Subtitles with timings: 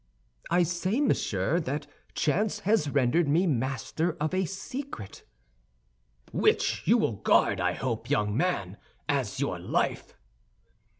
[0.49, 5.21] "I say, monsieur, that chance has rendered me master of a secret—"
[6.31, 8.77] "Which you will guard, I hope, young man,
[9.07, 10.15] as your life."